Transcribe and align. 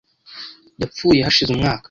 Yapfuye 0.81 1.19
hashize 1.27 1.49
umwaka. 1.51 1.79